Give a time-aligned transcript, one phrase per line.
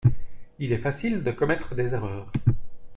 [0.57, 2.31] Il est facile de commettre des erreurs.